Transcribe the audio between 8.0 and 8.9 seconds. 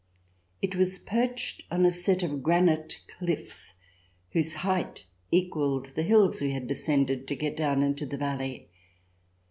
the valley.